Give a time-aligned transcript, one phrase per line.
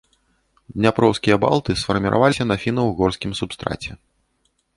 [0.79, 3.91] Дняпроўскія балты сфармаваліся на фіна-ўгорскім субстраце.